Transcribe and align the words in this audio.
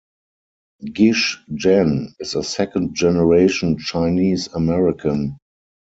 Gish 0.93 1.37
Jen 1.53 2.15
is 2.19 2.33
a 2.33 2.41
second 2.41 2.95
generation 2.95 3.77
Chinese 3.77 4.47
American. 4.47 5.37